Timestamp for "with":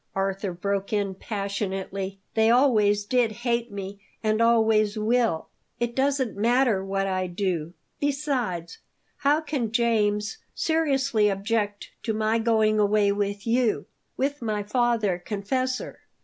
13.11-13.45, 14.17-14.41